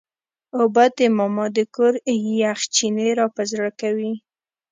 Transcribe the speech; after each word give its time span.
اوبه 0.59 0.85
د 0.97 0.99
ماما 1.17 1.45
د 1.57 1.59
کور 1.75 1.93
یخ 2.41 2.59
چینې 2.75 3.07
راپه 3.19 3.43
زړه 3.51 3.69
کوي. 3.81 4.13